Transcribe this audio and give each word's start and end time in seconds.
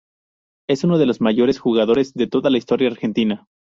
Es 0.67 0.83
uno 0.83 0.97
de 0.97 1.05
los 1.05 1.21
mayores 1.21 1.59
jugadores 1.59 2.15
de 2.15 2.25
toda 2.25 2.49
la 2.49 2.57
historia 2.57 2.89
argentina. 2.89 3.45